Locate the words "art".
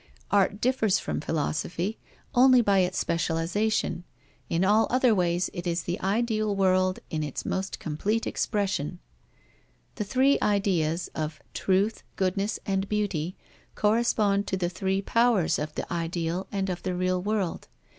0.31-0.59